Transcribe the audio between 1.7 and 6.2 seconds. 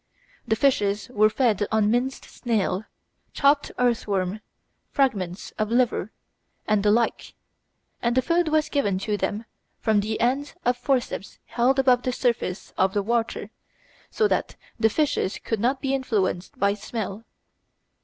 on minced snail, chopped earthworm, fragments of liver,